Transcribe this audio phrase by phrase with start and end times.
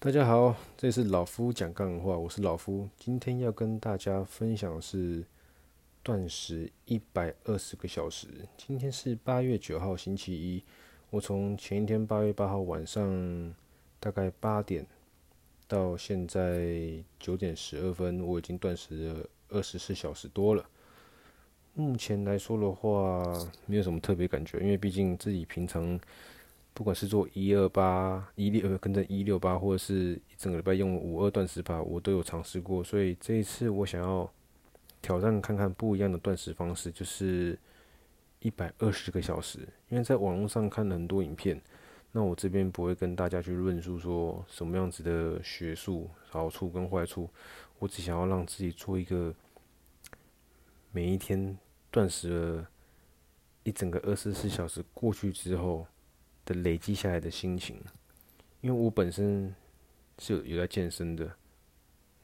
[0.00, 2.88] 大家好，这是老夫讲干话，我是老夫。
[3.00, 5.24] 今天要跟大家分享的是
[6.04, 8.28] 断食一百二十个小时。
[8.56, 10.62] 今天是八月九号，星期一。
[11.10, 13.52] 我从前一天八月八号晚上
[13.98, 14.86] 大概八点
[15.66, 20.64] 到现在九点十二分，我已经断食了二十四小时多了。
[21.74, 23.24] 目前来说的话，
[23.66, 25.98] 没有什么特别感觉，因为毕竟自己平常。
[26.74, 32.84] 不管是做一二八、一六跟着一六八，或者是一整个礼拜用五二断食法，我都有尝试过。
[32.84, 34.30] 所以这一次我想要
[35.02, 37.58] 挑战看看不一样的断食方式，就是
[38.38, 39.68] 一百二十个小时。
[39.88, 41.60] 因为在网络上看了很多影片，
[42.12, 47.28] 那我这边不会跟大家去论述说什么样子的学术好处跟坏处，
[47.80, 49.34] 我只想要让自己做一个
[50.92, 51.58] 每一天
[51.90, 52.68] 断食了
[53.64, 55.84] 一整个二十四小时过去之后。
[56.48, 57.76] 的累积下来的心情，
[58.62, 59.54] 因为我本身
[60.18, 61.30] 是有有在健身的，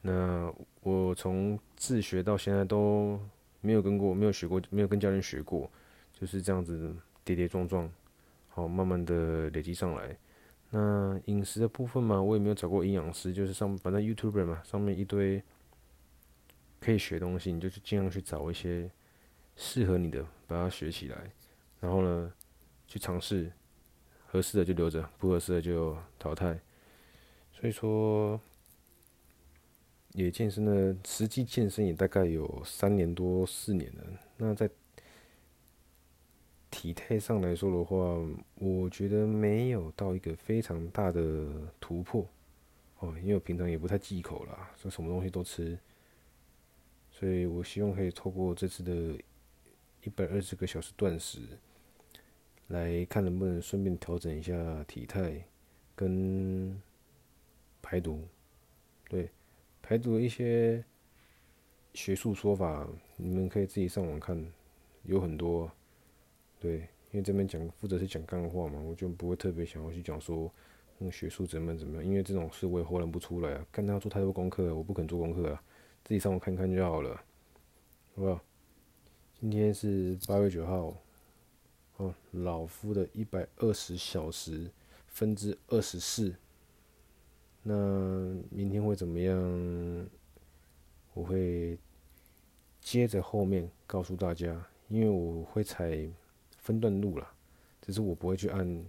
[0.01, 0.51] 那
[0.81, 3.19] 我从自学到现在都
[3.61, 5.69] 没有跟过，没有学过，没有跟教练学过，
[6.11, 7.87] 就是这样子跌跌撞撞，
[8.47, 10.17] 好慢慢的累积上来。
[10.71, 15.39] 那饮食的部分嘛，我也没有找过营养师，就是上反正 YouTube 嘛，上面一堆
[16.79, 18.89] 可以学东西，你就去尽量去找一些
[19.55, 21.31] 适合你的，把它学起来，
[21.79, 22.33] 然后呢，
[22.87, 23.51] 去尝试。
[24.35, 26.59] 合适的就留着，不合适的就淘汰。
[27.53, 28.37] 所以说，
[30.11, 34.03] 也健身了，实际健身也大概有三年多四年了。
[34.35, 34.69] 那在
[36.69, 37.95] 体态上来说的话，
[38.55, 41.47] 我觉得没有到一个非常大的
[41.79, 42.27] 突破
[42.99, 45.79] 哦，因为我平常也不太忌口啦，所以什么东西都吃。
[47.09, 49.17] 所以我希望可以透过这次的
[50.03, 51.39] 一百二十个小时断食。
[52.69, 55.45] 来看能不能顺便调整一下体态
[55.95, 56.81] 跟
[57.81, 58.27] 排毒，
[59.07, 59.29] 对
[59.83, 60.83] 排毒的一些
[61.93, 64.43] 学术说法，你们可以自己上网看，
[65.03, 65.71] 有很多。
[66.59, 66.79] 对，
[67.11, 70.51] 因为这边讲负责是讲干话嘛，我就不会特别想要去讲说
[70.97, 75.63] 那个学术怎么怎么样，因为这种事我也豁然不出来啊，干他做太多功课，我不肯做功课啊，
[76.03, 77.15] 自己上网看看就好了，
[78.15, 78.41] 好不好？
[79.39, 81.04] 今天是八月九号。
[81.97, 84.69] 哦，老夫的一百二十小时
[85.07, 86.35] 分之二十四，
[87.63, 87.73] 那
[88.49, 90.09] 明天会怎么样？
[91.13, 91.77] 我会
[92.81, 96.05] 接着后面告诉大家，因为我会采
[96.57, 97.25] 分段录了，
[97.81, 98.85] 只是我不会去按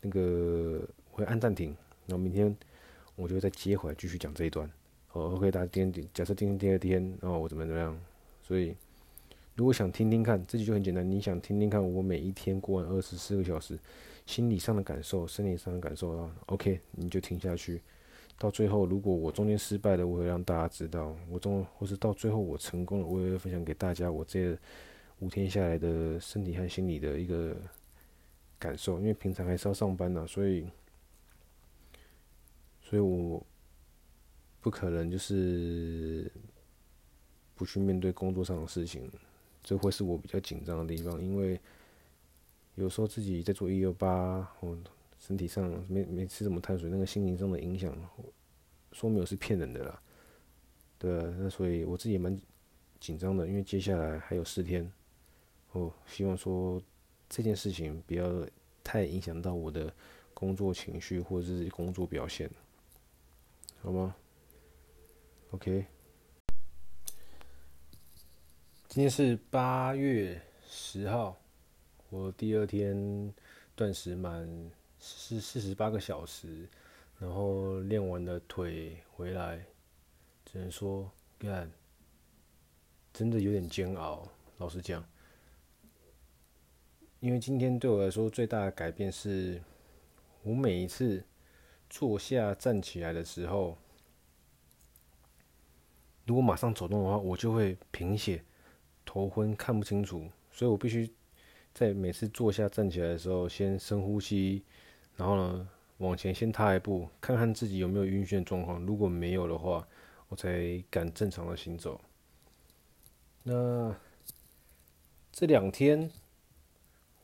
[0.00, 0.80] 那个，
[1.10, 1.76] 我会按暂停，
[2.06, 2.56] 然后明天
[3.16, 4.70] 我就会再接回来继续讲这一段。
[5.12, 8.00] 哦，OK，大家今天假设今天第二天，然后我怎么怎么样，
[8.40, 8.76] 所以。
[9.60, 11.06] 如果想听听看，这集就很简单。
[11.06, 13.78] 你想听听看我每一天过完二十四个小时，
[14.24, 17.82] 心理上的感受、生理上的感受啊，OK，你就听下去。
[18.38, 24.58] 到最后，如果我中间失败了，我会让大家知道；我中或是到最后我成功了，我也会分享给大家我这
[25.18, 27.54] 五天下来的身体和心理的一个
[28.58, 28.98] 感受。
[28.98, 30.66] 因为平常还是要上班呢，所以，
[32.80, 33.46] 所以我
[34.62, 36.32] 不可能就是
[37.54, 39.06] 不去面对工作上的事情。
[39.62, 41.60] 这会是我比较紧张的地方，因为
[42.76, 44.76] 有时候自己在做一六八，我
[45.18, 47.94] 身体上没没吃什么碳水，那个心情上的影响，
[48.92, 50.02] 说没有是骗人的啦。
[50.98, 52.38] 对，那所以我自己也蛮
[52.98, 54.90] 紧张的，因为接下来还有四天，
[55.72, 56.82] 我希望说
[57.28, 58.46] 这件事情不要
[58.82, 59.92] 太影响到我的
[60.32, 62.50] 工作情绪或者是工作表现，
[63.82, 64.14] 好吗
[65.50, 65.84] ？OK。
[68.90, 71.40] 今天是八月十号，
[72.08, 73.32] 我第二天
[73.76, 74.44] 断食满
[74.98, 76.68] 是四十八个小时，
[77.20, 79.64] 然后练完了腿回来，
[80.44, 81.08] 只能说
[81.38, 81.70] 干，
[83.12, 84.26] 真的有点煎熬。
[84.58, 85.08] 老实讲，
[87.20, 89.62] 因为今天对我来说最大的改变是，
[90.42, 91.22] 我每一次
[91.88, 93.78] 坐下站起来的时候，
[96.26, 98.42] 如果马上走动的话，我就会贫血。
[99.12, 101.10] 头昏看不清楚，所以我必须
[101.74, 104.62] 在每次坐下站起来的时候，先深呼吸，
[105.16, 105.68] 然后呢
[105.98, 108.86] 往前先踏一步，看看自己有没有晕眩状况。
[108.86, 109.84] 如果没有的话，
[110.28, 112.00] 我才敢正常的行走。
[113.42, 113.92] 那
[115.32, 116.08] 这两天，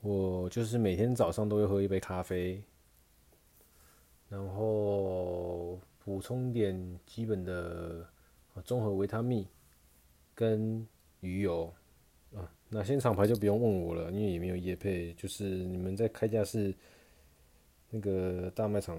[0.00, 2.64] 我就是每天早上都会喝一杯咖啡，
[4.28, 8.04] 然后补充点基本的
[8.64, 9.46] 综合维他命
[10.34, 10.84] 跟。
[11.26, 11.73] 鱼油
[12.34, 16.73] 啊，那现场牌就不用问我了，因为也没有业配，就是你们在开价是
[17.90, 18.96] 那个大卖场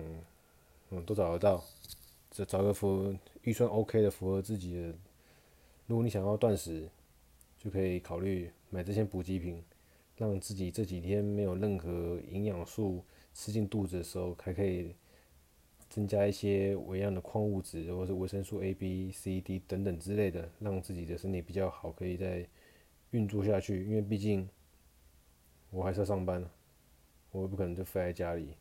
[0.89, 1.63] 嗯，都找得到。
[2.29, 4.93] 只找个符预算 OK 的，符合自己的。
[5.87, 6.87] 如果你想要断食，
[7.57, 9.63] 就可以考虑买这些补给品，
[10.17, 13.03] 让自己这几天没有任何营养素
[13.33, 14.93] 吃进肚子的时候，还可以
[15.89, 22.47] 增加一些微量的矿物质，或者是维生素 A、B、C、D 等等之类的，让自己的身体比较好，可以再
[23.11, 23.85] 运作下去。
[23.85, 24.47] 因为毕竟
[25.69, 26.47] 我还是要上班，
[27.31, 28.55] 我也不可能就废在家里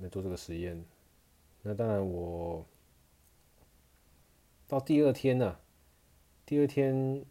[0.00, 0.84] 来做这个实验。
[1.62, 2.64] 那当然，我
[4.68, 5.58] 到第二天呢、
[6.44, 7.24] 第二天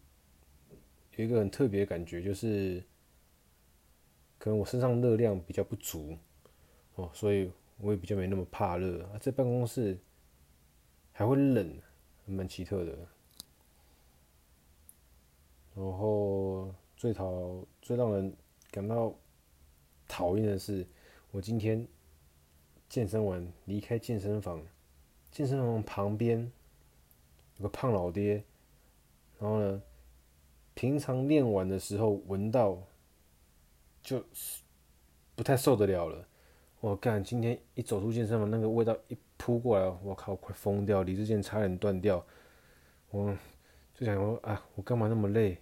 [1.16, 2.82] 有一个很特别的感觉，就是
[4.38, 6.16] 可能我身上热量比较不足
[6.96, 9.18] 哦，所以我也比较没那么怕热啊。
[9.18, 9.98] 在办公室
[11.12, 11.80] 还会冷，
[12.24, 12.96] 蛮奇特的。
[15.74, 18.36] 然后最讨最让人
[18.70, 19.14] 感到
[20.08, 20.86] 讨厌的是，
[21.30, 21.86] 我今天。
[22.88, 24.64] 健身完离开健身房，
[25.32, 26.52] 健身房旁边
[27.56, 28.44] 有个胖老爹，
[29.40, 29.82] 然后呢，
[30.72, 32.80] 平常练完的时候闻到
[34.04, 34.24] 就
[35.34, 36.28] 不太受得了了。
[36.86, 42.24] 我干，今天一走出健身房，那个味道一扑过来，我靠，快疯掉，理智线差点断掉。
[43.10, 43.36] 我
[43.92, 45.58] 就想说啊，我干嘛那么累？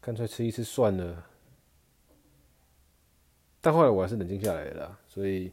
[0.00, 1.24] 干脆吃一次算了。
[3.60, 5.52] 但后来我还是冷静下来了，所以。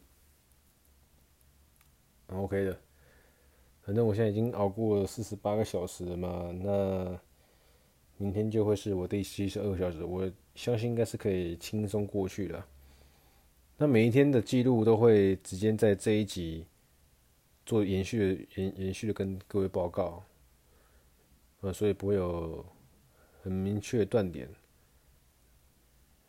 [2.30, 2.76] OK 的，
[3.84, 7.16] 反正我现在已经熬过了四十八个小时了嘛，那
[8.18, 12.68] 明天就会是我第七十二个小时，我相信应该是可以轻松过去了。
[13.78, 16.66] 那每一天的记录都会直接在这一集
[17.66, 20.24] 做延续的延延续的跟各位报告，
[21.62, 22.66] 呃，所以不会有
[23.42, 24.50] 很明确的断点。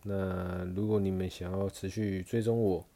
[0.02, 2.86] 那如果你们想要持续追踪我，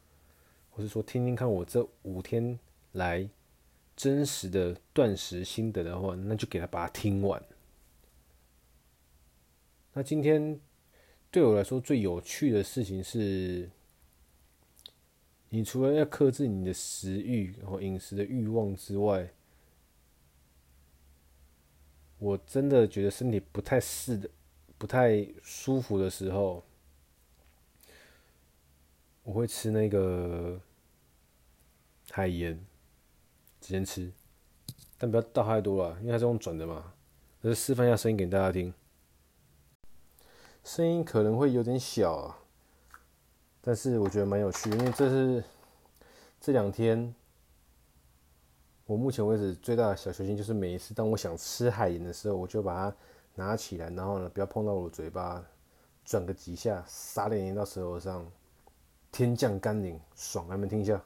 [0.70, 2.58] 或是说听听看我这五天。
[2.94, 3.30] 来
[3.94, 7.40] 真实的断食心得的话，那就给他把它听完。
[9.92, 10.58] 那今天
[11.30, 13.70] 对我来说最有趣的事情是，
[15.50, 19.28] 你除了要克制你的食欲，然后饮食的欲望之外，
[22.18, 24.30] 我真的觉得身体不太适的、
[24.78, 26.64] 不太舒服的时候，
[29.22, 30.60] 我会吃那个
[32.10, 32.58] 海盐。
[33.62, 34.10] 直接吃，
[34.96, 36.94] 但不要倒太多了，因为它是用转的嘛。
[37.42, 38.72] 就是示范一下声音给大家听，
[40.64, 42.38] 声音可能会有点小啊，
[43.60, 45.44] 但是我觉得蛮有趣，因为这是
[46.40, 47.14] 这两天
[48.86, 52.96] 我目前为止最大的小球星，就是每一次当我想吃海盐的时候，我就把它
[53.34, 55.44] 拿起来，然后呢，不要碰到我的嘴巴，
[56.04, 58.26] 转个几下，撒点盐到舌头上，
[59.12, 60.48] 天降甘霖，爽！
[60.48, 61.00] 来，你们听一下。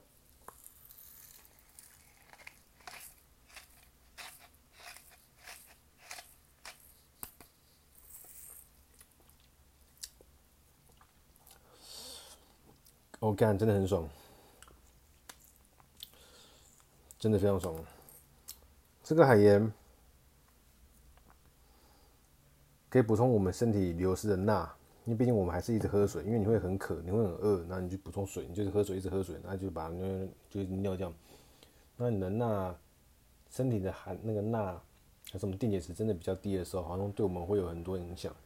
[13.26, 14.06] 我干，真的很爽，
[17.18, 17.74] 真的非常爽。
[19.02, 19.72] 这个海盐
[22.90, 24.70] 可以补充我们身体流失的钠，
[25.06, 31.10] 因为毕竟我们还是一直喝水，因为你会很渴，你会很饿，那你就补充水，你就是喝水，一直喝水，那就把那就尿掉。
[31.96, 32.76] 那你的钠，
[33.48, 34.74] 身体的含那个钠，
[35.30, 38.36] 还有什么电解质真的比较低的时候，好像对我们会有很多影响。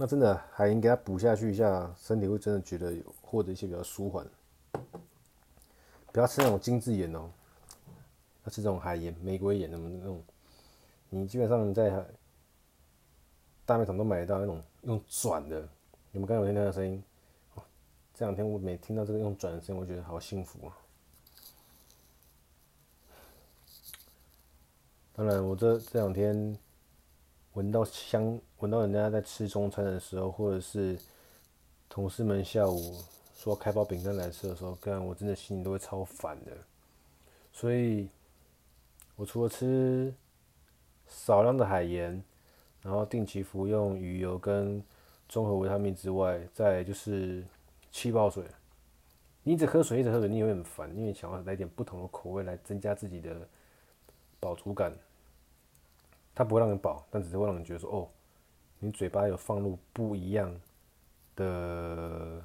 [0.00, 4.24] 那真的海盐给它补下去一下，身体会真的觉得有获得一些比较舒缓。
[6.12, 7.28] 不要吃那种精致盐哦，
[8.44, 10.22] 要吃这种海盐、玫瑰盐那么那种。
[11.08, 11.90] 你基本上在
[13.66, 15.68] 大卖场都买得到那种用转的。
[16.12, 17.02] 你们刚刚有听到的声音？
[18.14, 20.78] 这两天我每听到这个用转的声音，我觉得好幸福啊。
[25.12, 26.56] 当然，我这这两天。
[27.54, 30.98] 闻到香，闻到人家在吃中餐的时候，或者是
[31.88, 32.96] 同事们下午
[33.36, 36.50] 说开包饼干来吃的时候，干我真的心里都会超烦的。
[37.52, 38.08] 所以，
[39.14, 40.12] 我除了吃
[41.06, 42.20] 少量的海盐，
[42.82, 44.82] 然后定期服用鱼油跟
[45.28, 47.44] 综合维他命之外，再就是
[47.92, 48.44] 气泡水。
[49.44, 53.36] 你一直喝水，一直喝水，你也会很烦，因为想要来点不同的口味来增加自己的
[54.40, 54.92] 饱足感。
[56.34, 58.08] 它不会让你饱，但只是会让你觉得说，哦，
[58.80, 60.54] 你嘴巴有放入不一样
[61.34, 62.44] 的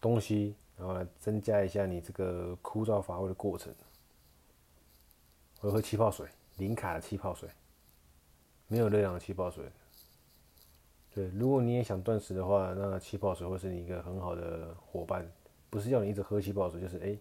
[0.00, 3.74] 东西，然后来增加一下你这个枯燥乏味的过程。
[5.60, 6.26] 我会喝气泡水，
[6.56, 7.48] 零卡的气泡水，
[8.68, 9.64] 没有热量的气泡水。
[11.14, 15.30] 对，如果你也想断食的话，那气泡水会是你一个很好的伙伴，
[15.70, 17.16] 不是要你一直喝气泡水，就是哎、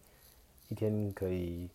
[0.70, 1.70] 一天可以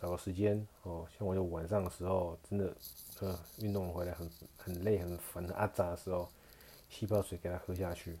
[0.00, 2.74] 找个时间哦，像我就晚上的时候真的
[3.20, 6.28] 呃运动回来很很累很烦很阿杂的时候，
[6.88, 8.16] 气泡水给它喝下去。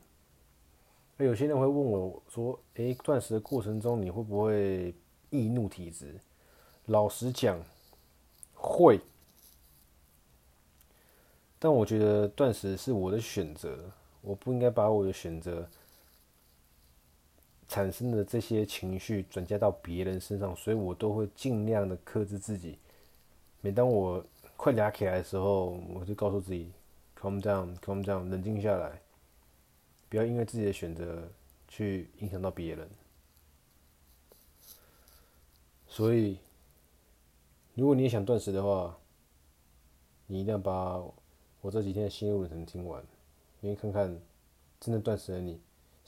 [1.16, 4.94] 那有些人会问我说，哎、欸，断食的过程中你会不会
[5.30, 6.20] 易怒体质？
[6.86, 7.58] 老实讲，
[8.54, 9.00] 会。
[11.58, 13.90] 但我觉得断食是我的选择，
[14.22, 15.68] 我不应该把我的选择
[17.70, 22.76] 产生的这些情绪转嫁到别人身上，所以我都会尽量的克制自己。
[23.60, 24.24] 每当我
[24.56, 26.72] 快俩起来的时候，我就告诉自己
[27.16, 29.00] ，calm down，calm down，冷静下来，
[30.08, 31.30] 不要因为自己的选择
[31.68, 32.90] 去影响到别人。
[35.86, 36.38] 所以，
[37.74, 38.98] 如果你也想断食的话，
[40.26, 41.00] 你一定要把。
[41.62, 43.04] 我这几天的心路历程听完，
[43.60, 44.18] 因为看看
[44.80, 45.60] 真的断食的你，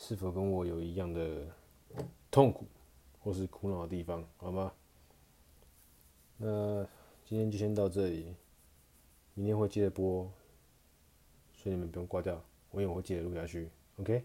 [0.04, 1.46] 是否跟我有一样的
[2.28, 2.66] 痛苦
[3.20, 4.72] 或是苦恼的地方，好吗？
[6.38, 6.84] 那
[7.24, 8.34] 今天就先到这里，
[9.34, 10.28] 明天会接着播，
[11.54, 14.24] 所以你们不用挂掉，我也会接着录下去，OK？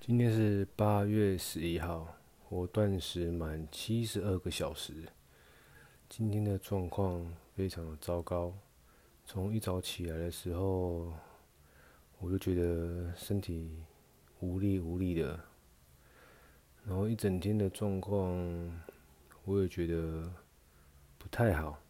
[0.00, 2.08] 今天是八月十一号，
[2.48, 5.06] 我断食满七十二个小时，
[6.08, 8.54] 今天的状况非常的糟糕。
[9.26, 11.12] 从一早起来的时候，
[12.20, 13.70] 我就觉得身体
[14.40, 15.38] 无力无力的，
[16.84, 18.36] 然后一整天的状况，
[19.44, 20.32] 我也觉得
[21.16, 21.80] 不太好，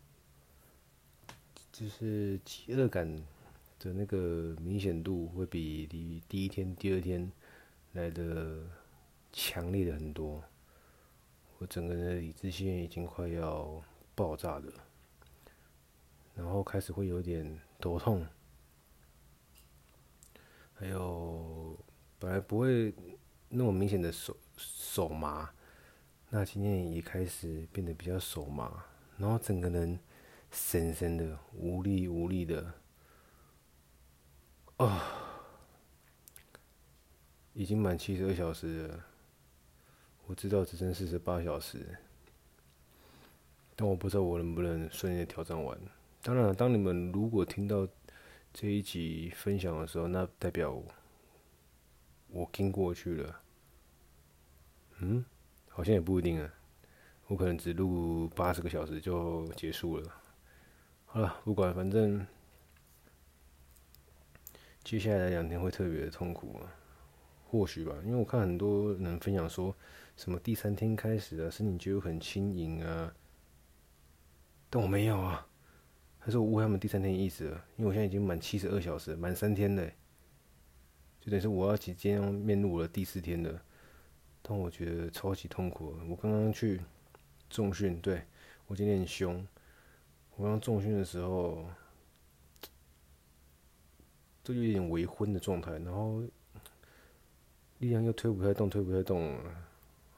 [1.72, 3.16] 就是饥饿感
[3.78, 7.32] 的那个明显度会比第第一天、第二天
[7.92, 8.60] 来的
[9.32, 10.44] 强烈的很多，
[11.58, 13.82] 我整个人的理智线已经快要
[14.14, 14.72] 爆炸了。
[16.34, 18.24] 然后开始会有点头痛，
[20.78, 21.76] 还有
[22.20, 22.94] 本来不会
[23.48, 25.50] 那么明显的手手麻，
[26.30, 28.84] 那今天也开始变得比较手麻，
[29.16, 29.98] 然后整个人
[30.52, 32.72] 深深的无力无力的，
[34.76, 35.02] 啊、
[37.54, 39.04] 已经满七十二小时了，
[40.26, 41.98] 我知道只剩四十八小时，
[43.74, 45.76] 但我不知道我能不能顺利的挑战完。
[46.22, 47.88] 当然，当你们如果听到
[48.52, 50.82] 这一集分享的时候，那代表
[52.28, 53.40] 我听过去了。
[54.98, 55.24] 嗯，
[55.68, 56.54] 好像也不一定啊，
[57.28, 60.12] 我可能只录八十个小时就结束了。
[61.06, 62.26] 好了，不管，反正
[64.82, 66.74] 接下来的两天会特别的痛苦啊，
[67.46, 69.74] 或许吧，因为我看很多人分享说
[70.16, 73.14] 什么第三天开始啊，身体就很轻盈啊，
[74.68, 75.47] 但我没有啊。
[76.28, 79.82] 还是我误会他们第三天的意思了，因为我现在已经满七十二小时，满三天了，
[81.22, 83.62] 就等于是我要即将面入我的第四天了。
[84.42, 85.96] 但我觉得超级痛苦。
[86.06, 86.82] 我刚刚去
[87.48, 88.24] 重训，对，
[88.66, 89.42] 我今天很凶。
[90.36, 91.64] 我刚重训的时候，
[94.42, 96.20] 都有点微昏的状态，然后
[97.78, 99.34] 力量又推不太动，推不太动，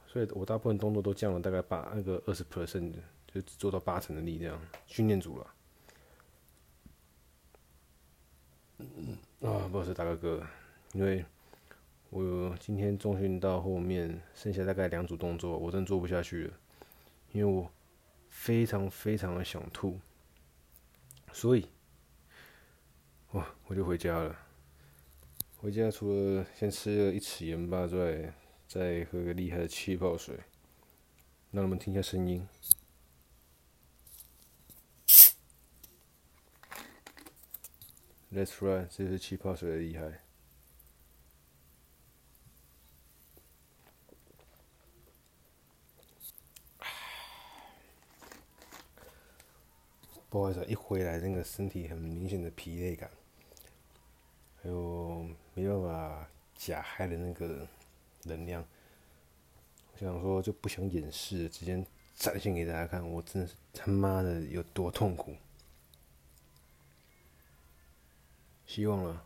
[0.07, 2.91] 所以我大部分动作都降了大概八那个二十 percent，
[3.33, 5.47] 就只做到八成的力量，训练组了。
[9.41, 10.47] 啊，不好意思，大哥哥，
[10.93, 11.25] 因为
[12.09, 16.53] 我今天重训到后面剩下大概两组动作，我真做不下去了，
[17.31, 17.71] 因为我
[18.29, 19.99] 非常非常的想吐，
[21.31, 21.67] 所以，
[23.31, 24.35] 哇，我就回家了。
[25.57, 28.33] 回家除了先吃了一匙盐巴之外，
[28.67, 30.35] 再喝个厉害的气泡水，
[31.51, 32.47] 让你们听一下声音。
[38.33, 40.21] Let's run，这是气泡水的厉害。
[50.29, 53.11] 不好意思，一回来那个身体很明显的疲累感，
[54.63, 57.67] 还有没办法假嗨的那个
[58.23, 58.65] 能量。
[59.91, 61.85] 我想说就不想掩饰，直接
[62.15, 65.35] 展现给大家看，我真的是他妈的有多痛苦。
[68.73, 69.25] 希望了，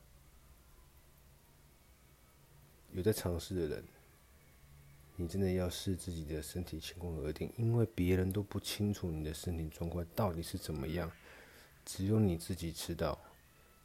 [2.94, 3.84] 有在尝试的人，
[5.18, 11.12] 你真的要视自己的身体情况而定，因为别人都不清楚你的身体状况到底是怎么样，
[11.86, 13.22] 只有你自己知道。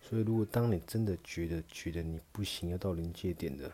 [0.00, 3.70] 所以，如果当你真的觉得觉得你不行，要到临界点的，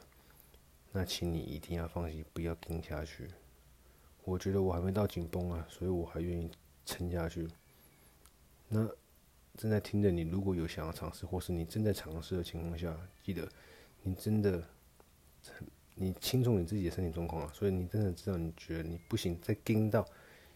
[0.90, 3.30] 那请你一定要放弃，不要撑下去。
[4.24, 6.50] 我觉得我还没到紧绷啊，所以我还愿意
[6.84, 7.46] 撑下去。
[8.66, 8.90] 那。
[9.56, 13.48] 正在听着你，如果有想要尝试，或是你正在尝试的情况下，记得
[14.02, 14.62] 你真的
[15.94, 20.06] 你清楚你自己的身体状况啊，所以你真的知道你觉得你不行，再盯到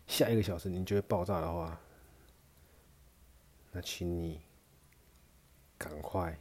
[0.07, 1.80] 下一个小时你就会爆炸的话，
[3.73, 4.40] 那请你
[5.78, 6.38] 赶快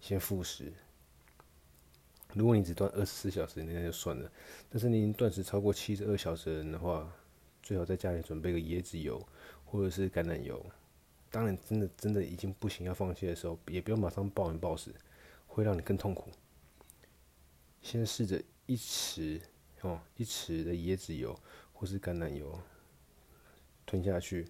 [0.00, 0.72] 先复食。
[2.32, 4.30] 如果你只断二十四小时，那就算了。
[4.68, 7.08] 但是你已经断食超过七十二小时的人的话，
[7.62, 9.24] 最好在家里准备个椰子油
[9.74, 10.64] 或者是橄榄油。
[11.32, 14.94] 当然，真的真的已经不行要放弃的时候，也不要马上暴饮暴食，
[15.48, 16.30] 会让你更痛苦。
[17.82, 19.40] 先试着一匙
[19.80, 21.36] 哦，一匙的椰子油
[21.72, 22.56] 或是橄榄油
[23.84, 24.46] 吞下去，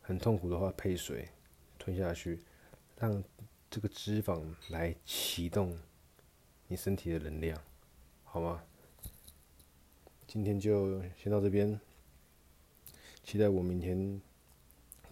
[0.00, 1.28] 很痛苦的话配水
[1.76, 2.44] 吞下去，
[2.96, 3.24] 让
[3.68, 5.76] 这个脂肪来启动。
[6.68, 7.60] 你身体的能量，
[8.22, 8.62] 好吗？
[10.28, 11.80] 今天就先到这边，
[13.24, 14.20] 期待我明天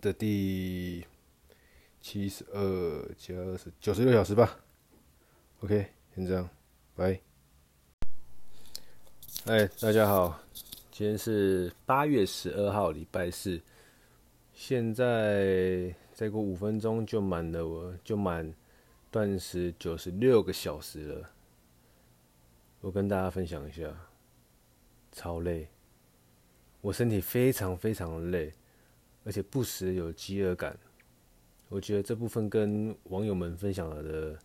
[0.02, 1.06] 的第
[2.00, 4.59] 七十二加二十九十六小时吧。
[5.61, 6.50] OK，先这样，
[6.97, 7.21] 拜。
[9.44, 10.40] 哎，大家好，
[10.90, 13.62] 今天是八月十二号，礼拜四，
[14.52, 18.52] 现在再过五分钟就满了，我就满
[19.09, 21.30] 断食九十六个小时了。
[22.80, 23.85] 我跟大家分享一下，
[25.12, 25.68] 超累，
[26.80, 28.52] 我身体非常非常累，
[29.25, 30.79] 而且不时有饥饿感。
[31.69, 34.38] 我觉得这部分跟网友们分享的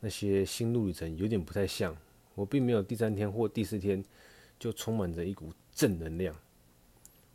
[0.00, 1.96] 那些心路历程有点不太像。
[2.34, 4.04] 我并没有第三天或第四天
[4.58, 6.34] 就充满着一股正能量，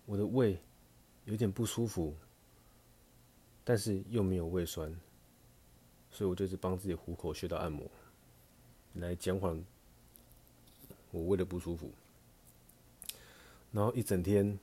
[0.06, 0.60] 我的胃
[1.26, 2.14] 有点不舒服，
[3.64, 4.94] 但是又没有胃酸，
[6.12, 7.90] 所以我就是帮自己虎口穴道按摩，
[8.96, 9.64] 来减缓。
[11.12, 11.92] 我胃的不舒服，
[13.72, 14.60] 然后一整天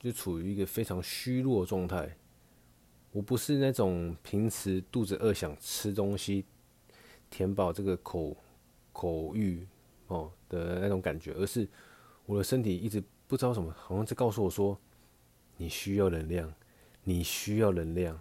[0.00, 2.16] 就处于一个非常虚弱状态。
[3.12, 6.44] 我不是那种平时肚子饿想吃东西
[7.30, 8.36] 填饱这个口
[8.92, 9.64] 口欲
[10.08, 11.68] 哦的那种感觉，而是
[12.26, 14.76] 我的身体一直不知道什么，好像在告诉我说，
[15.56, 16.52] 你需要能量，
[17.04, 18.20] 你需要能量，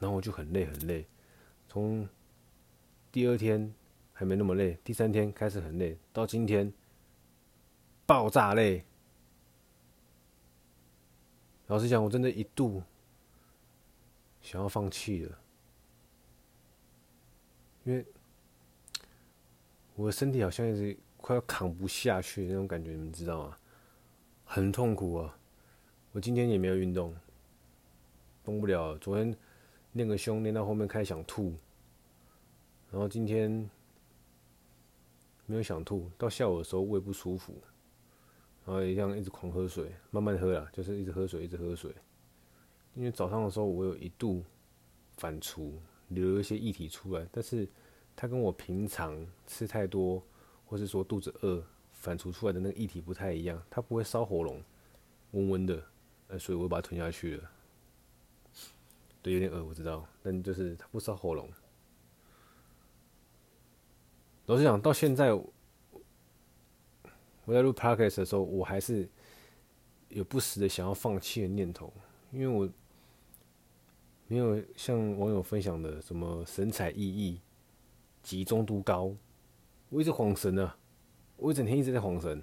[0.00, 1.06] 然后我就很累很累，
[1.68, 2.08] 从
[3.12, 3.72] 第二天。
[4.18, 6.72] 还没那么累，第三天开始很累，到今天
[8.04, 8.84] 爆炸累。
[11.68, 12.82] 老实讲，我真的一度
[14.42, 15.38] 想要放弃了，
[17.84, 18.04] 因为
[19.94, 23.56] 我的身体好像一直快要扛不下去那种感觉，你们知道吗？
[24.44, 25.38] 很痛苦啊！
[26.12, 27.14] 我今天也没有运动，
[28.42, 28.96] 动不了。
[28.98, 29.36] 昨天
[29.92, 31.54] 练个胸，练到后面开始想吐，
[32.90, 33.70] 然后今天。
[35.50, 37.54] 没有想吐，到下午的时候胃不舒服，
[38.68, 41.90] 然后一样一直狂喝水，慢慢喝啦，就是一直喝水，一直喝水。
[42.94, 44.44] 因为早上的时候我有一度
[45.16, 45.72] 反刍，
[46.08, 47.66] 流一些液体出来，但是
[48.14, 50.22] 它跟我平常吃太多，
[50.66, 54.62] 或是说肚子饿反刍出来的那个液体不太一样，它不会烧喉咙，
[55.30, 55.82] 温温的，
[56.26, 57.50] 呃，所以我把它吞下去了。
[59.22, 61.48] 对，有点饿，我知道，但就是它不烧喉咙。
[64.44, 65.30] 老实讲，到现在
[67.48, 69.08] 我在录 podcast 的时候，我还是
[70.10, 71.90] 有不时的想要放弃的念头，
[72.30, 72.68] 因为我
[74.26, 77.38] 没有像网友分享的什么神采奕奕、
[78.22, 79.14] 集中度高，
[79.88, 80.76] 我一直晃神啊，
[81.38, 82.42] 我一整天一直在晃神。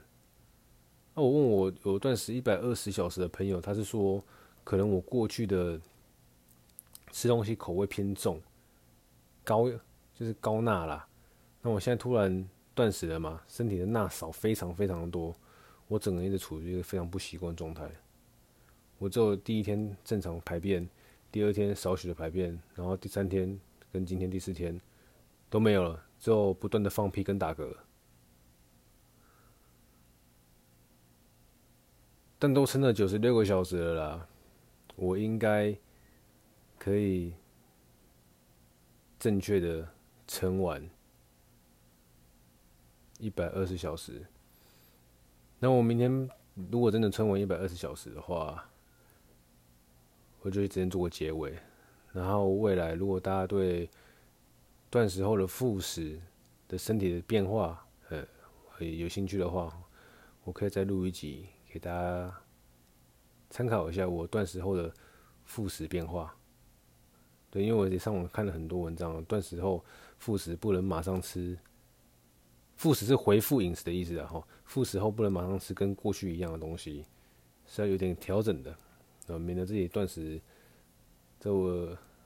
[1.14, 4.20] 那我问我有断食一百二十小时的朋友，他是说
[4.64, 5.80] 可能我过去的
[7.12, 8.42] 吃东西口味偏重，
[9.44, 11.08] 高就是高钠啦。
[11.62, 15.34] 那我现在突然断食了嘛，身体的钠少非常非常多，
[15.88, 17.90] 我整个人一直处于一个非常不习惯状态。
[18.98, 20.88] 我只有第一天正常排便，
[21.32, 23.58] 第二天少许的排便，然后第三天
[23.94, 24.80] 跟今天第四天
[25.50, 27.74] 都没有了，之后不断的放屁跟打嗝，
[32.38, 34.28] 但都撑了九十六个小时了啦，
[34.98, 35.74] 我应该
[36.78, 37.34] 可以
[39.18, 39.88] 正确的
[40.28, 40.90] 撑完。
[43.20, 44.26] 一百二十小时，
[45.60, 46.30] 那我明天
[46.72, 48.70] 如果真的撑完一百二十小时的话，
[50.42, 51.58] 我就直接做个结尾。
[52.12, 53.90] 然后未来如果大家对
[54.90, 56.20] 断食后的复食
[56.68, 58.26] 的身体的变化，呃，
[58.80, 59.76] 有兴趣的话，
[60.44, 62.34] 我可以再录一集给大家
[63.50, 64.94] 参考一下我断食后的
[65.44, 66.36] 复食变化。
[67.50, 69.84] 对，因为我也上网看了很多文章，断食后
[70.20, 71.58] 复食不能马上吃。
[72.76, 74.48] 复食是恢复饮食的意思啊，哈！
[74.66, 77.06] 复食后不能马上吃跟过去一样的东西，
[77.66, 78.76] 是要有点调整的，
[79.28, 80.40] 呃，免得自己断食
[81.40, 81.54] 这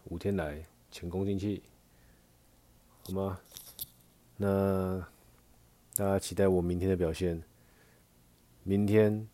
[0.06, 1.62] 五天来前功尽弃，
[3.04, 3.40] 好吗？
[4.38, 5.00] 那
[5.96, 7.42] 大家期待我明天的表现。
[8.64, 9.28] 明天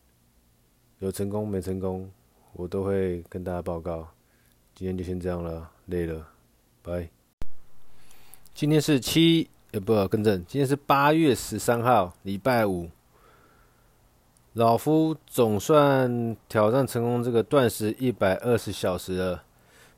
[1.00, 2.10] 有成功没成功，
[2.52, 4.08] 我都会跟大家报告。
[4.74, 6.26] 今天就先这样了，累了，
[6.82, 7.08] 拜。
[8.54, 12.88] 今天是七，也不更正，今天是八月十三号，礼拜五。
[14.54, 19.42] 老夫总算挑战成功这个断食一百二十小时了，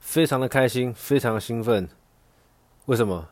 [0.01, 1.89] 非常的开心，非常的兴奋。
[2.87, 3.29] 为什么？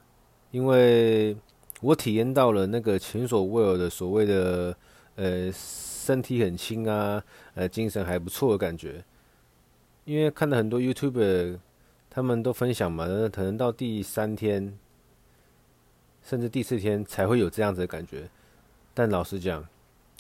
[0.53, 1.37] 因为
[1.81, 4.77] 我体验到了那个前所未有的所谓的
[5.17, 7.21] 呃身体很轻啊，
[7.55, 9.05] 呃精神还不错的感觉。
[10.05, 11.59] 因为看了很多 YouTube，
[12.09, 14.79] 他们都分享嘛，可能到第三天，
[16.27, 18.29] 甚至第四天才会有这样子的感觉。
[18.93, 19.65] 但老实讲，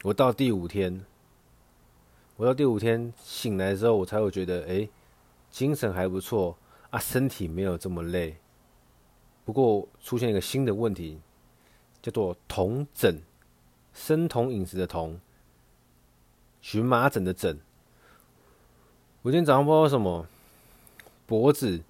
[0.05, 1.05] 我到第五天，
[2.37, 4.89] 我到第五天醒来之后，我才会觉得，哎，
[5.51, 6.57] 精神还不错
[6.91, 8.37] 啊，身体没有这么累。
[9.45, 11.19] 不过出现一个新的问题，
[12.01, 13.21] 叫做酮疹，
[13.93, 15.19] 生酮饮食的酮，
[16.63, 17.59] 荨麻疹的疹。
[19.23, 20.29] 我今天早上不知道什么，
[21.27, 21.81] 脖子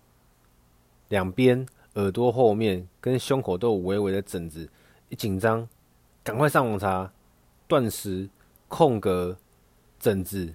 [1.08, 4.66] 两边、耳朵后面跟胸口都有微微的疹子，
[5.10, 5.68] 一紧张，
[6.24, 7.12] 赶快上网查。
[7.68, 8.28] 断食
[8.68, 9.36] 空格
[9.98, 10.54] 疹子，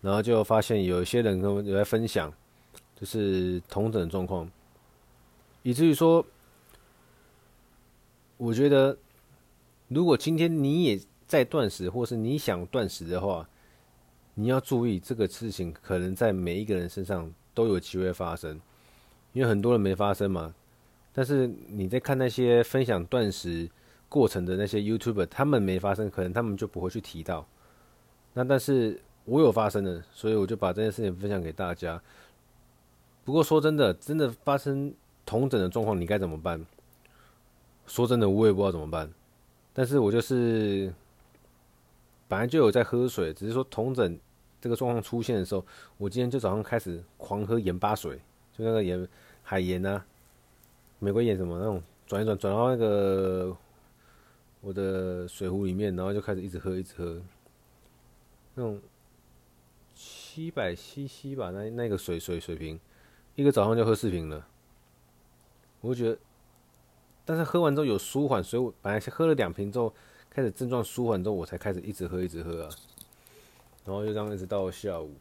[0.00, 2.32] 然后就发现有一些人跟我有在分享，
[2.96, 4.50] 就是同等状况，
[5.62, 6.26] 以至于说，
[8.38, 8.98] 我觉得
[9.86, 13.48] 如果今天你也在断食，或是你想断食的话，
[14.34, 18.60] 你要注意这个事情可能在每一个人身上都有机会发生，
[19.32, 20.54] 因为很多人没发生嘛，
[21.12, 23.68] 但是你在看那些分享断食。
[24.10, 27.46] 过程的那些 YouTuber，他们没发生，可能他们就不会去提到。
[28.34, 32.02] 那但是我有发生的，所以我就把这件事情分享给大家。
[33.24, 34.92] 不过说真的，真的发生
[35.24, 36.66] 同等的状况，你该怎么办？
[37.86, 39.08] 说真的，我也不知道怎么办。
[39.72, 40.92] 但是我就是
[42.26, 44.18] 本来就有在喝水，只是说同等
[44.60, 45.64] 这个状况出现的时候，
[45.98, 48.18] 我今天就早上开始狂喝盐巴水，
[48.60, 49.08] 那个盐
[49.42, 50.04] 海盐啊，
[50.98, 53.56] 美国盐什么那种，转一转转到那个。
[54.62, 57.18] 我的水壶里面，然后就开始一直喝，一直喝，
[58.54, 58.78] 那种
[59.94, 62.78] 七百 CC 吧，那那个水水水瓶，
[63.36, 64.46] 一个早上就喝四瓶了。
[65.80, 66.18] 我就觉得，
[67.24, 69.94] 但是喝完之后有舒缓，所以我本来是喝了两瓶之后，
[70.28, 72.70] 开始症状舒缓之后，我才开始一直喝，一直喝啊。
[73.86, 75.14] 然后就这样一直到下午，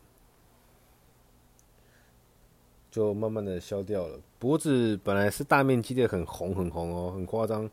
[2.92, 4.20] 就慢慢的消掉了。
[4.38, 7.70] 脖子本来是大面积的很红很红哦，很夸张。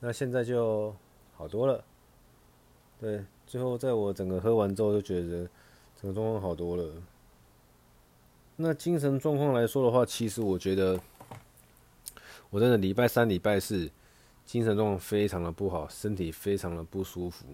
[0.00, 0.94] 那现在就
[1.36, 1.82] 好多了，
[3.00, 5.48] 对，最后在我整个喝完之后，就觉得
[6.00, 6.92] 整个状况好多了。
[8.56, 11.00] 那精神状况来说的话，其实我觉得
[12.50, 13.90] 我真的礼拜三、礼拜四
[14.44, 17.46] 精神状况非常的不好，身体非常的不舒服。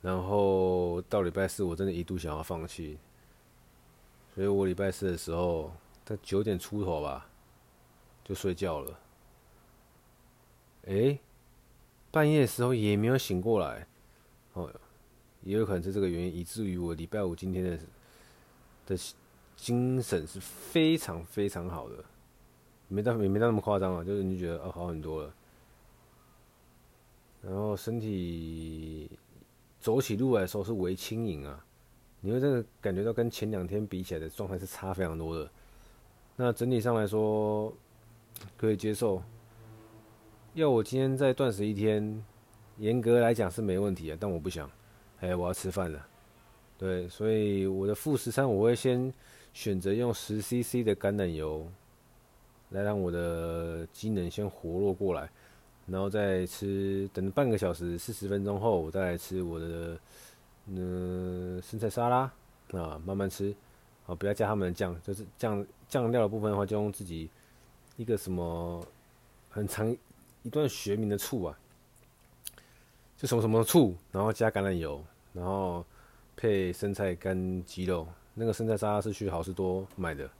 [0.00, 2.96] 然后到礼拜四，我真的一度想要放弃，
[4.34, 5.70] 所以我礼拜四的时候
[6.10, 7.24] 在九点出头吧，
[8.24, 8.98] 就睡觉了。
[10.86, 11.20] 诶。
[12.10, 13.86] 半夜的时候也没有醒过来，
[14.54, 14.68] 哦，
[15.42, 17.78] 也有可能是这个原因，以至于我礼拜五今天的
[18.84, 18.98] 的
[19.54, 22.04] 精神是非常非常好的，
[22.88, 25.32] 没到也没到那么夸张啊，就是你觉得哦好很多了，
[27.42, 29.08] 然后身体
[29.78, 31.64] 走起路来的时候是微轻盈啊，
[32.20, 35.48] 你会这个感觉到跟前两天比起来的状态是差非常多的，
[36.42, 37.70] 那整体上来说
[38.56, 39.22] 可以接受。
[40.54, 42.24] 要我今天再断食一天，
[42.78, 44.68] 严格来讲是没问题啊，但我不想，
[45.20, 46.02] 哎，我要吃饭了，
[46.78, 49.12] 对，所以我的副食餐我会先
[49.52, 51.70] 选择用十 CC 的橄榄油，
[52.70, 55.30] 来让我的机能先活络过来，
[55.86, 60.00] 然后再吃，等半个小时四十分钟后，我再来吃我的
[60.68, 62.32] 嗯、生菜沙拉
[62.72, 63.54] 啊，慢慢吃，
[64.06, 67.28] 啊，不要加他们的酱，就是酱酱料的部分的话，就用自己
[67.98, 68.82] 一个什么
[69.50, 69.94] 很长。
[70.42, 71.58] 一段学名的醋啊，
[73.14, 75.84] 就什么什么醋，然后加橄榄油，然后
[76.34, 78.08] 配生菜干鸡肉。
[78.32, 80.30] 那个生菜沙拉是去好市多买的，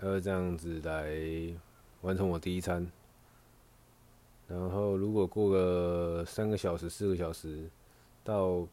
[0.00, 1.14] 还有这样子来
[2.00, 2.90] 完成我第一餐。
[4.48, 7.68] 然后如果过个三个小时、四个小时，
[8.22, 8.66] 到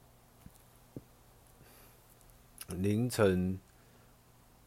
[2.68, 3.60] 凌晨，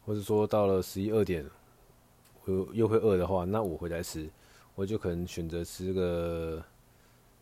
[0.05, 1.45] 或者说到了十一二点，
[2.45, 4.29] 我又会饿的话，那我回来吃。
[4.75, 6.63] 我就可能选择吃个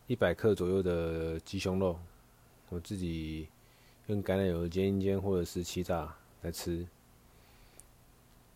[0.06, 1.98] 一百克左右的鸡胸肉，
[2.68, 3.48] 我自己
[4.06, 6.86] 用橄榄油煎一煎，或者是气炸来吃。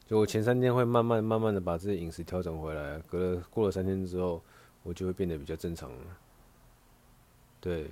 [0.06, 4.40] 就我前三天会慢慢慢慢的把这些饮食调整回来，隔了过了三天之后，
[4.84, 6.16] 我就会变得比较正常了。
[7.60, 7.90] 对。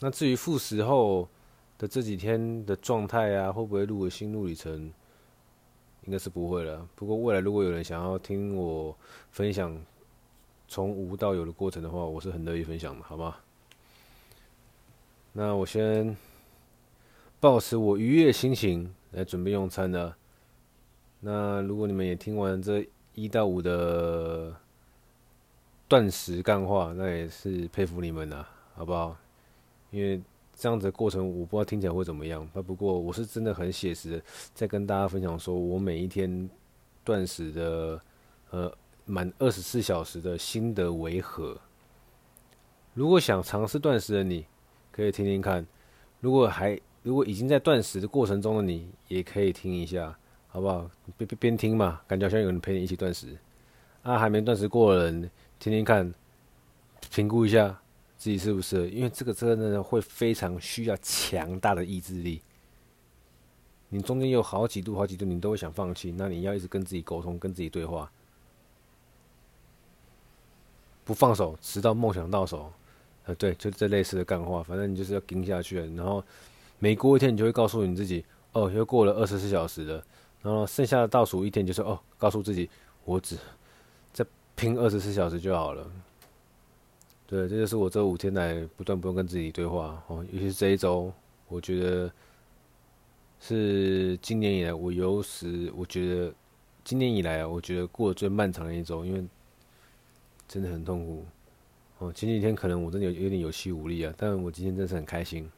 [0.00, 1.28] 那至于复食后
[1.82, 4.92] 的这几天的状态啊，会不会录个心路历程？
[6.04, 6.88] 应该是不会了。
[6.94, 8.96] 不过未来如果有人想要听我
[9.32, 9.76] 分享
[10.68, 13.36] 从无到有的过程的话，我是很乐意分享的，好吗？
[15.32, 16.16] 那我先
[17.40, 20.16] 保持我愉悦心情来准备用餐了。
[21.18, 24.54] 那如果你们也听完这一到五的
[25.88, 29.16] 断食干话，那也是佩服你们了，好不好？
[29.90, 30.20] 因为
[30.54, 32.48] 这样子过程，我不知道听起来会怎么样。
[32.52, 34.22] 那不过我是真的很写实，
[34.54, 36.48] 在跟大家分享，说我每一天
[37.02, 38.00] 断食的，
[38.50, 38.72] 呃，
[39.04, 41.58] 满二十四小时的心得为何。
[42.94, 44.46] 如果想尝试断食的你，
[44.92, 45.64] 可以听听看；
[46.20, 50.88] 如果还如果已经在断食的过程中的你，也可以听一下，好不好？
[51.16, 53.36] 边边边听嘛，感觉好像有人陪你一起断食。
[54.02, 56.14] 啊，还没断食过的人，听听看，
[57.10, 57.81] 评估一下。
[58.22, 58.88] 自己是不是？
[58.90, 62.40] 因为这个真的会非常需要强大的意志力。
[63.88, 66.14] 你中间有好几度、好几度，你都会想放弃。
[66.16, 68.08] 那你要一直跟自己沟通，跟自己对话，
[71.04, 72.72] 不放手，直到梦想到手。
[73.24, 75.80] 呃，对，就这类似的干话，反正你就是要撑下去。
[75.96, 76.22] 然后
[76.78, 80.04] 每过一天，你就会告诉你自己：哦，又过了二十四小时了。
[80.42, 82.70] 然后剩下的倒数一天，就是哦，告诉自己，
[83.04, 83.36] 我只
[84.12, 85.90] 再拼二十四小时就好了。
[87.32, 91.10] 对，这就是我这五天来不断不断跟自己对话哦，尤其是这一周，
[91.48, 92.12] 我觉得
[93.40, 96.34] 是今年以来我有史，我觉得
[96.84, 99.24] 今年以来啊，我觉得过得最漫长的一周，因为
[100.46, 101.24] 真的很痛苦
[102.00, 102.12] 哦。
[102.12, 105.50] 前几天可能我真的有有点有气无力啊，但我今天真是很开心，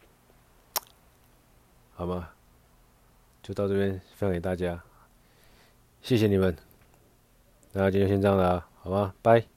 [1.94, 2.28] 好吗？
[3.42, 4.80] 就到这边分享给大家，
[6.02, 6.56] 谢谢你们，
[7.72, 9.12] 那今天先这样了啊，好吗？
[9.20, 9.53] 拜。